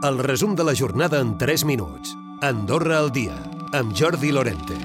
El 0.00 0.20
resum 0.20 0.54
de 0.54 0.62
la 0.62 0.76
jornada 0.76 1.18
en 1.18 1.36
3 1.38 1.64
minuts. 1.64 2.14
Andorra 2.40 3.00
al 3.00 3.10
dia, 3.10 3.34
amb 3.74 3.90
Jordi 3.98 4.30
Lorente. 4.30 4.76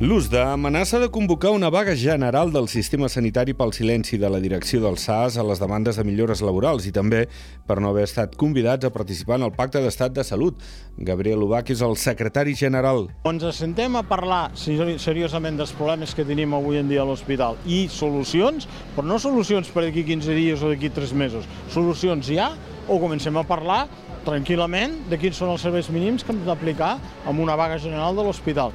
L'USDA 0.00 0.52
amenaça 0.52 0.98
de 0.98 1.08
convocar 1.08 1.50
una 1.50 1.70
vaga 1.70 1.94
general 1.96 2.52
del 2.52 2.68
sistema 2.68 3.08
sanitari 3.08 3.54
pel 3.56 3.72
silenci 3.72 4.18
de 4.20 4.28
la 4.28 4.40
direcció 4.40 4.82
del 4.84 4.98
SAS 5.00 5.38
a 5.40 5.44
les 5.44 5.60
demandes 5.60 5.96
de 5.96 6.04
millores 6.04 6.40
laborals 6.44 6.86
i 6.88 6.92
també 6.92 7.26
per 7.68 7.78
no 7.80 7.88
haver 7.88 8.04
estat 8.04 8.36
convidats 8.36 8.84
a 8.84 8.92
participar 8.92 9.36
en 9.36 9.44
el 9.48 9.52
Pacte 9.52 9.80
d'Estat 9.80 10.12
de 10.16 10.24
Salut. 10.24 10.60
Gabriel 10.96 11.44
Ubach 11.44 11.72
és 11.72 11.80
el 11.80 11.96
secretari 11.96 12.52
general. 12.56 13.08
Ens 13.24 13.44
assentem 13.48 13.96
a 13.96 14.04
parlar 14.04 14.50
seriosament 14.56 15.56
dels 15.56 15.72
problemes 15.76 16.12
que 16.16 16.24
tenim 16.28 16.52
avui 16.56 16.80
en 16.80 16.88
dia 16.88 17.00
a 17.00 17.08
l'hospital 17.08 17.56
i 17.64 17.86
solucions, 17.88 18.68
però 18.96 19.08
no 19.08 19.20
solucions 19.20 19.72
per 19.72 19.84
d'aquí 19.84 20.04
15 20.04 20.36
dies 20.36 20.60
o 20.60 20.68
d'aquí 20.68 20.92
3 20.92 21.16
mesos, 21.16 21.48
solucions 21.72 22.28
ja 22.28 22.52
o 22.90 22.98
comencem 22.98 23.36
a 23.38 23.46
parlar 23.46 23.84
tranquil·lament 24.26 24.96
de 25.08 25.18
quins 25.20 25.38
són 25.38 25.54
els 25.54 25.62
serveis 25.62 25.88
mínims 25.94 26.26
que 26.26 26.34
hem 26.34 26.42
d'aplicar 26.44 26.96
amb 27.30 27.40
una 27.40 27.54
vaga 27.56 27.78
general 27.78 28.18
de 28.18 28.26
l'hospital 28.26 28.74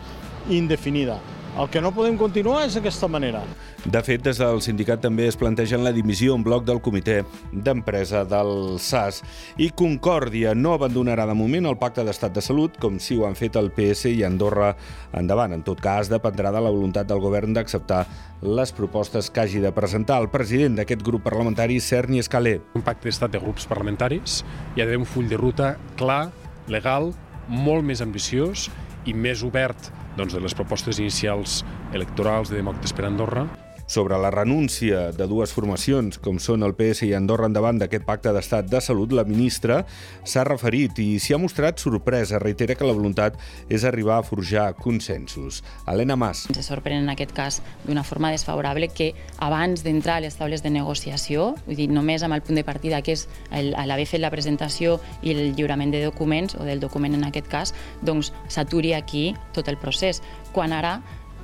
indefinida. 0.50 1.20
El 1.56 1.70
que 1.72 1.80
no 1.80 1.94
podem 1.96 2.18
continuar 2.20 2.66
és 2.66 2.74
d'aquesta 2.76 3.08
manera. 3.08 3.40
De 3.88 4.02
fet, 4.04 4.20
des 4.26 4.42
del 4.42 4.58
sindicat 4.60 5.00
també 5.00 5.30
es 5.30 5.38
plantegen 5.40 5.86
la 5.86 5.94
dimissió 5.96 6.36
en 6.36 6.44
bloc 6.44 6.66
del 6.68 6.82
comitè 6.84 7.22
d'empresa 7.54 8.26
del 8.28 8.76
SAS. 8.84 9.22
I 9.64 9.70
Concòrdia 9.72 10.52
no 10.52 10.74
abandonarà 10.76 11.24
de 11.30 11.38
moment 11.40 11.70
el 11.72 11.80
pacte 11.80 12.04
d'estat 12.04 12.36
de 12.36 12.44
salut, 12.44 12.76
com 12.84 13.00
si 13.00 13.16
ho 13.16 13.24
han 13.24 13.40
fet 13.40 13.56
el 13.56 13.72
PS 13.72 14.12
i 14.12 14.26
Andorra 14.28 14.74
endavant. 15.16 15.56
En 15.56 15.64
tot 15.64 15.80
cas, 15.80 16.12
dependrà 16.12 16.52
de 16.52 16.60
la 16.60 16.76
voluntat 16.76 17.08
del 17.08 17.24
govern 17.24 17.56
d'acceptar 17.56 18.04
les 18.44 18.76
propostes 18.76 19.32
que 19.32 19.46
hagi 19.46 19.64
de 19.64 19.72
presentar 19.72 20.20
el 20.20 20.28
president 20.34 20.76
d'aquest 20.76 21.08
grup 21.08 21.24
parlamentari, 21.24 21.80
Cerny 21.80 22.20
Escalé. 22.20 22.58
Un 22.76 22.84
pacte 22.84 23.08
d'estat 23.08 23.32
de 23.32 23.40
grups 23.40 23.64
parlamentaris 23.72 24.42
hi 24.76 24.82
ha 24.82 24.84
d'haver 24.84 25.00
un 25.00 25.08
full 25.08 25.32
de 25.32 25.40
ruta 25.40 25.78
clar, 25.96 26.26
legal, 26.68 27.14
molt 27.48 27.88
més 27.88 28.04
ambiciós 28.04 28.68
i 29.08 29.16
més 29.16 29.46
obert 29.46 29.94
doncs, 30.18 30.34
de 30.36 30.42
les 30.44 30.56
propostes 30.58 31.00
inicials 31.04 31.62
electorals 31.94 32.52
de 32.52 32.60
Demòcrates 32.60 32.96
per 32.96 33.08
Andorra 33.08 33.46
sobre 33.88 34.18
la 34.18 34.32
renúncia 34.32 35.12
de 35.12 35.28
dues 35.30 35.54
formacions, 35.54 36.18
com 36.20 36.40
són 36.42 36.66
el 36.66 36.74
PS 36.78 37.06
i 37.06 37.14
Andorra 37.18 37.50
endavant 37.50 37.78
d'aquest 37.80 38.06
pacte 38.06 38.34
d'estat 38.34 38.70
de 38.72 38.82
salut, 38.82 39.14
la 39.14 39.26
ministra 39.28 39.84
s'ha 40.26 40.46
referit 40.48 40.98
i 41.04 41.20
s'hi 41.22 41.36
ha 41.36 41.40
mostrat 41.42 41.80
sorpresa. 41.82 42.40
Reitera 42.42 42.76
que 42.76 42.88
la 42.88 42.96
voluntat 42.98 43.38
és 43.70 43.86
arribar 43.86 44.18
a 44.20 44.26
forjar 44.26 44.72
consensos. 44.80 45.62
Helena 45.86 46.18
Mas. 46.18 46.46
Ens 46.50 46.70
sorprèn 46.70 47.04
en 47.04 47.12
aquest 47.14 47.34
cas 47.36 47.62
d'una 47.86 48.04
forma 48.04 48.32
desfavorable 48.34 48.90
que 48.90 49.14
abans 49.38 49.84
d'entrar 49.86 50.18
a 50.18 50.26
les 50.26 50.38
taules 50.40 50.64
de 50.66 50.74
negociació, 50.74 51.54
vull 51.66 51.78
dir, 51.78 51.90
només 51.94 52.26
amb 52.26 52.38
el 52.38 52.44
punt 52.46 52.58
de 52.58 52.66
partida 52.66 53.04
que 53.06 53.16
és 53.16 53.28
l'haver 53.52 54.08
fet 54.10 54.24
la 54.24 54.34
presentació 54.34 55.00
i 55.22 55.36
el 55.36 55.54
lliurament 55.54 55.94
de 55.94 56.04
documents, 56.06 56.58
o 56.58 56.66
del 56.66 56.82
document 56.82 57.14
en 57.14 57.28
aquest 57.28 57.48
cas, 57.52 57.76
doncs 58.02 58.34
s'aturi 58.50 58.96
aquí 58.98 59.28
tot 59.54 59.70
el 59.70 59.78
procés. 59.78 60.24
Quan 60.56 60.74
ara 60.74 61.00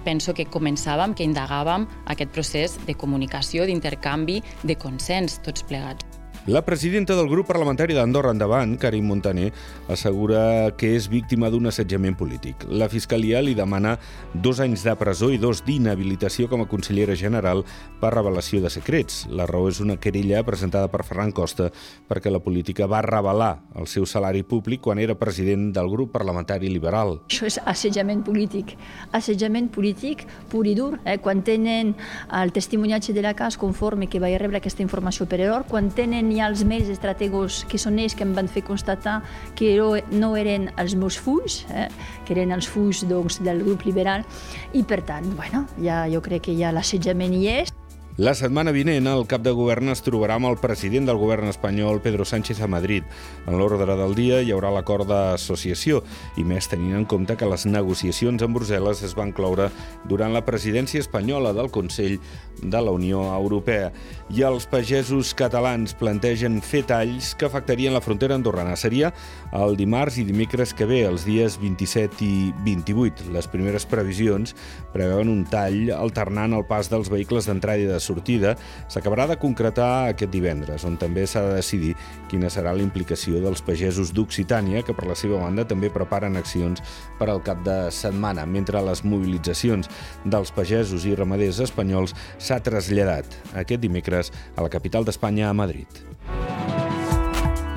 penso 0.05 0.35
que 0.37 0.49
començàvem, 0.49 1.15
que 1.15 1.27
indagàvem 1.27 1.87
aquest 2.13 2.31
procés 2.35 2.79
de 2.87 2.97
comunicació, 2.97 3.65
d'intercanvi, 3.65 4.41
de 4.63 4.75
consens, 4.75 5.39
tots 5.45 5.63
plegats. 5.63 6.10
La 6.47 6.63
presidenta 6.65 7.13
del 7.13 7.27
grup 7.29 7.45
parlamentari 7.45 7.93
d'Andorra 7.93 8.31
Endavant, 8.33 8.71
Karim 8.81 9.05
Montaner, 9.05 9.51
assegura 9.93 10.71
que 10.73 10.87
és 10.97 11.05
víctima 11.05 11.51
d'un 11.53 11.69
assetjament 11.69 12.15
polític. 12.17 12.63
La 12.65 12.87
Fiscalia 12.89 13.43
li 13.45 13.53
demana 13.53 13.91
dos 14.33 14.57
anys 14.63 14.81
de 14.81 14.95
presó 14.97 15.29
i 15.29 15.37
dos 15.37 15.61
d'inhabilitació 15.67 16.49
com 16.49 16.63
a 16.63 16.67
consellera 16.71 17.13
general 17.13 17.61
per 18.01 18.09
revelació 18.15 18.57
de 18.63 18.71
secrets. 18.73 19.27
La 19.29 19.45
raó 19.45 19.67
és 19.69 19.83
una 19.85 19.99
querella 20.01 20.41
presentada 20.41 20.89
per 20.89 21.03
Ferran 21.05 21.29
Costa 21.29 21.67
perquè 22.09 22.33
la 22.33 22.41
política 22.41 22.89
va 22.89 23.03
revelar 23.05 23.51
el 23.77 23.85
seu 23.85 24.09
salari 24.09 24.41
públic 24.41 24.81
quan 24.81 24.97
era 24.97 25.13
president 25.13 25.69
del 25.77 25.93
grup 25.93 26.09
parlamentari 26.17 26.73
liberal. 26.73 27.19
Això 27.29 27.45
és 27.45 27.59
assetjament 27.69 28.25
polític. 28.25 28.73
Assetjament 29.13 29.69
polític 29.69 30.25
pur 30.49 30.65
i 30.65 30.73
dur. 30.73 30.97
Eh? 31.05 31.19
Quan 31.21 31.45
tenen 31.45 31.93
el 32.33 32.57
testimoniatge 32.57 33.13
de 33.13 33.21
la 33.21 33.37
cas 33.37 33.61
conforme 33.61 34.09
que 34.09 34.17
vaig 34.19 34.39
rebre 34.41 34.57
aquesta 34.57 34.81
informació 34.81 35.29
per 35.29 35.43
error, 35.45 35.69
quan 35.69 35.93
tenen 35.93 36.30
hi 36.31 36.39
ha 36.39 36.47
els 36.51 36.63
mails 36.67 36.89
estratègos 36.93 37.65
que 37.69 37.79
són 37.81 37.99
ells 37.99 38.15
que 38.17 38.25
em 38.27 38.33
van 38.37 38.49
fer 38.51 38.63
constatar 38.67 39.19
que 39.59 39.75
no 40.11 40.31
eren 40.39 40.69
els 40.81 40.95
meus 40.95 41.19
fulls, 41.19 41.61
eh, 41.69 41.89
que 42.25 42.35
eren 42.37 42.55
els 42.55 42.69
fulls 42.71 43.03
doncs, 43.09 43.41
del 43.43 43.63
grup 43.65 43.85
liberal, 43.87 44.25
i 44.73 44.83
per 44.87 45.01
tant, 45.07 45.27
bueno, 45.35 45.65
ja, 45.81 46.05
jo 46.11 46.23
crec 46.23 46.49
que 46.49 46.57
ja 46.57 46.73
l'assetjament 46.75 47.35
hi 47.37 47.47
és. 47.61 47.80
La 48.21 48.35
setmana 48.37 48.69
vinent, 48.69 49.07
el 49.09 49.23
cap 49.25 49.41
de 49.41 49.49
govern 49.57 49.89
es 49.89 50.03
trobarà 50.05 50.35
amb 50.37 50.45
el 50.45 50.59
president 50.61 51.07
del 51.09 51.17
govern 51.17 51.47
espanyol, 51.49 52.03
Pedro 52.05 52.21
Sánchez, 52.21 52.59
a 52.61 52.67
Madrid. 52.69 53.01
En 53.49 53.55
l'ordre 53.57 53.95
del 53.97 54.13
dia 54.13 54.43
hi 54.45 54.51
haurà 54.53 54.69
l'acord 54.69 55.09
d'associació, 55.09 56.03
i 56.37 56.45
més 56.45 56.69
tenint 56.69 56.99
en 56.99 57.07
compte 57.09 57.33
que 57.33 57.49
les 57.49 57.65
negociacions 57.65 58.45
amb 58.45 58.59
Brussel·les 58.59 59.01
es 59.07 59.15
van 59.17 59.31
cloure 59.33 59.71
durant 60.05 60.35
la 60.35 60.43
presidència 60.45 61.01
espanyola 61.01 61.55
del 61.57 61.71
Consell 61.73 62.19
de 62.61 62.81
la 62.85 62.93
Unió 62.93 63.23
Europea. 63.33 63.89
I 64.29 64.45
els 64.45 64.69
pagesos 64.69 65.33
catalans 65.33 65.97
plantegen 65.97 66.61
fer 66.61 66.83
talls 66.93 67.31
que 67.33 67.49
afectarien 67.49 67.97
la 67.97 68.03
frontera 68.05 68.37
andorrana. 68.37 68.77
Seria 68.77 69.09
el 69.49 69.73
dimarts 69.81 70.21
i 70.21 70.27
dimecres 70.29 70.75
que 70.77 70.85
ve, 70.85 71.01
els 71.09 71.25
dies 71.25 71.57
27 71.57 72.21
i 72.21 72.53
28. 72.69 73.31
Les 73.33 73.49
primeres 73.49 73.89
previsions 73.89 74.53
preveuen 74.93 75.33
un 75.33 75.41
tall 75.49 75.89
alternant 75.97 76.53
el 76.53 76.69
pas 76.69 76.93
dels 76.93 77.09
vehicles 77.09 77.49
d'entrada 77.49 77.81
i 77.81 77.89
de 77.89 77.97
sortida 78.11 78.55
s'acabarà 78.91 79.27
de 79.31 79.39
concretar 79.41 80.11
aquest 80.11 80.31
divendres, 80.33 80.85
on 80.87 80.97
també 81.01 81.25
s'ha 81.27 81.43
de 81.47 81.57
decidir 81.59 81.95
quina 82.31 82.51
serà 82.51 82.75
la 82.75 82.83
implicació 82.83 83.41
dels 83.43 83.63
pagesos 83.65 84.13
d'Occitània, 84.15 84.83
que 84.85 84.95
per 84.97 85.07
la 85.09 85.17
seva 85.17 85.41
banda 85.41 85.65
també 85.67 85.91
preparen 85.93 86.37
accions 86.39 86.83
per 87.19 87.29
al 87.31 87.41
cap 87.45 87.63
de 87.65 87.77
setmana, 87.95 88.45
mentre 88.45 88.81
les 88.83 89.03
mobilitzacions 89.07 89.89
dels 90.25 90.53
pagesos 90.55 91.05
i 91.07 91.15
ramaders 91.15 91.61
espanyols 91.63 92.15
s'ha 92.37 92.61
traslladat 92.63 93.25
aquest 93.55 93.81
dimecres 93.81 94.31
a 94.55 94.65
la 94.65 94.71
capital 94.71 95.07
d'Espanya, 95.07 95.49
a 95.49 95.57
Madrid. 95.57 95.87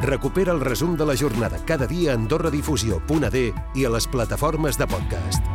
Recupera 0.05 0.53
el 0.53 0.61
resum 0.61 0.99
de 1.01 1.07
la 1.09 1.17
jornada 1.17 1.57
cada 1.65 1.87
dia 1.89 2.13
a 2.13 2.19
AndorraDifusió.d 2.19 3.45
i 3.75 3.87
a 3.89 3.95
les 3.97 4.07
plataformes 4.07 4.77
de 4.77 4.87
podcast. 4.87 5.55